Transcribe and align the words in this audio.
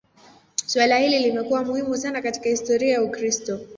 Suala 0.65 0.99
hili 0.99 1.19
limekuwa 1.19 1.63
muhimu 1.63 1.97
sana 1.97 2.21
katika 2.21 2.49
historia 2.49 2.93
ya 2.93 3.03
Ukristo. 3.03 3.59